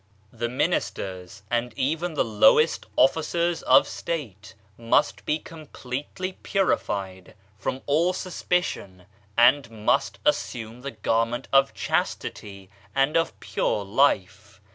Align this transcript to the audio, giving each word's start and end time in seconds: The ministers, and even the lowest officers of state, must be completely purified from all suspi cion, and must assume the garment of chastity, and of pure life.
The 0.33 0.49
ministers, 0.49 1.43
and 1.51 1.77
even 1.77 2.15
the 2.15 2.25
lowest 2.25 2.87
officers 2.95 3.61
of 3.61 3.87
state, 3.87 4.55
must 4.75 5.23
be 5.27 5.37
completely 5.37 6.39
purified 6.41 7.35
from 7.59 7.83
all 7.85 8.11
suspi 8.11 8.63
cion, 8.63 9.05
and 9.37 9.69
must 9.69 10.17
assume 10.25 10.81
the 10.81 10.89
garment 10.89 11.47
of 11.53 11.75
chastity, 11.75 12.71
and 12.95 13.15
of 13.15 13.39
pure 13.39 13.85
life. 13.85 14.59